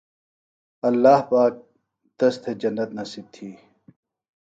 [0.87, 1.53] اللہ پاک
[2.17, 3.49] تس تھےۡ جنت نصیب تھی